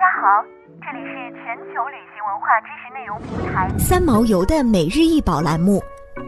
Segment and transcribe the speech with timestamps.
[0.00, 0.42] 大家好，
[0.80, 5.78] 这里是全球旅行文化知识内容平台三毛游的每日一宝栏目，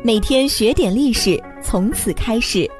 [0.04, 2.71] 每天学点历史，从此开始。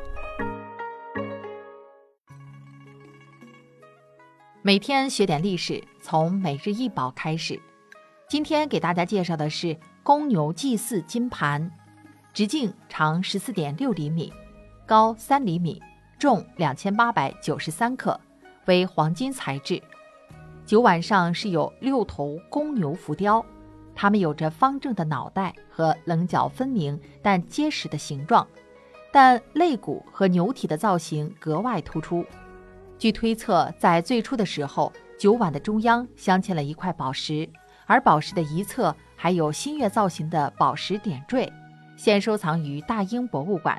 [4.61, 7.59] 每天学点历史，从每日一宝开始。
[8.29, 11.71] 今天给大家介绍的是公牛祭祀金盘，
[12.35, 14.31] 直径长十四点六厘米，
[14.85, 15.83] 高三厘米，
[16.19, 18.21] 重两千八百九十三克，
[18.67, 19.83] 为黄金材质。
[20.65, 23.45] 酒碗上是有六头公牛浮雕，
[23.95, 28.47] 它们有着方正的脑袋和棱角分明但结实的形状，
[29.13, 32.25] 但肋骨和牛体的造型格外突出。
[32.99, 37.49] 据推测，在最初的时候，酒碗的中央镶嵌了一块宝石。
[37.85, 41.53] 而宝石的一侧还有新月造型的宝石点缀，
[41.97, 43.79] 现收藏于大英博物馆。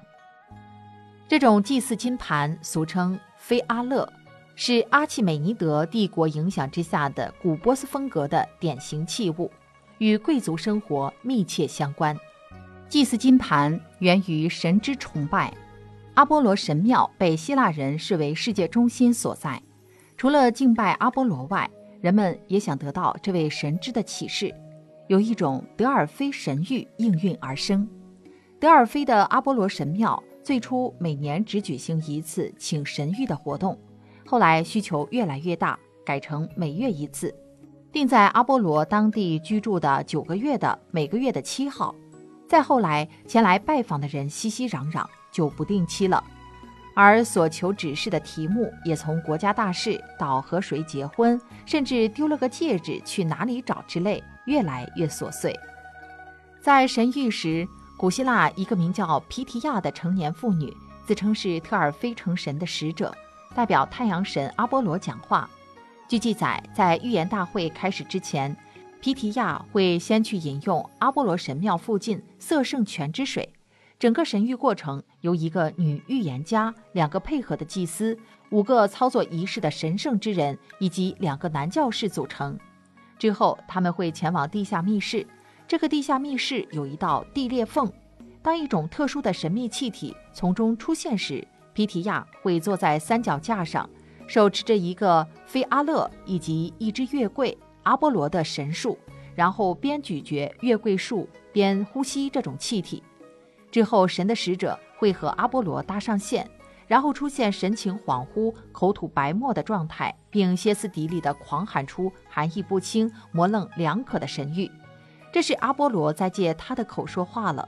[1.27, 4.08] 这种祭祀金盘俗称菲阿勒，
[4.55, 9.50] 是阿契美尼德帝国影响之下的古波斯风格的典型器物，
[9.97, 12.17] 与贵族生活密切相关。
[12.88, 15.52] 祭祀金盘源于神之崇拜，
[16.13, 19.61] 阿波罗神庙被希腊人视为世界中心所在，
[20.16, 21.69] 除了敬拜阿波罗外。
[22.00, 24.53] 人们也想得到这位神之的启示，
[25.08, 27.88] 有一种德尔菲神谕应运而生。
[28.59, 33.80] 德尔菲的阿波罗神庙最初每年只举行一次请神谕的活动，
[34.25, 37.33] 后来需求越来越大，改成每月一次，
[37.91, 41.93] 定在阿波罗当地居住的九个月的每个月的七号。
[42.47, 46.23] 再后来，前来拜访的人熙熙攘攘，就不定期了。
[46.95, 55.59] 而所求指示的题目也从国家大事到和谁结婚，甚至丢了个戒指去哪里找之类，越来越琐碎。
[56.61, 60.71] 在神谕时，古希腊一个名叫皮提亚的成年妇女
[61.07, 63.11] 自称是特尔菲城神的使者，
[63.56, 65.50] 代表太阳神阿波罗讲话。
[66.08, 68.56] 据记载，在预言大会开始之前，
[69.00, 73.47] 皮提亚会先去饮用阿波罗神庙附近色圣泉之水。
[74.00, 78.18] 整个神谕过程由一个女预言家、两个配合的祭司、
[78.50, 82.59] 五个操作仪式的神圣之人以及两个男教士组成。
[83.18, 85.25] 之后，他们会前往地下密室。
[85.68, 87.90] 这个地下密室有一道地裂缝。
[88.42, 93.89] 当一种特殊的神秘气体从中出现时，皮提亚会坐在三脚架上，
[94.28, 98.97] 手持着一个菲阿勒以及一只月桂阿波罗的神树，
[99.35, 103.03] 然后边咀嚼月桂树边呼吸这种气体。
[103.72, 106.47] 之后，神的使者会和阿波罗搭上线，
[106.85, 114.69] 然后出现神情恍惚、口吐白沫的状态，并歇斯底里地狂喊出含义不清、模棱两可的神谕。
[115.31, 117.67] 这是阿波罗在借他的口说话了。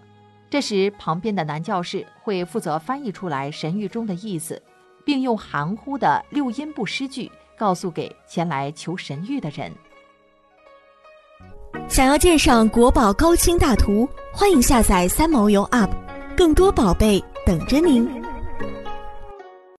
[0.56, 4.62] 这时，旁边的男教士会负责翻译出来神谕中的意思，
[5.04, 9.70] 并用含糊的六音部诗句告诉给前来求神谕的人。
[11.90, 15.90] 想要鉴赏国宝高清大图，欢迎下载三毛游 App，
[16.38, 18.25] 更多宝贝等着您。